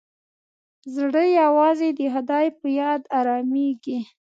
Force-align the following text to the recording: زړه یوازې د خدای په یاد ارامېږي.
زړه 0.95 1.23
یوازې 1.41 1.89
د 1.99 2.01
خدای 2.13 2.47
په 2.59 2.67
یاد 2.79 3.01
ارامېږي. 3.19 3.99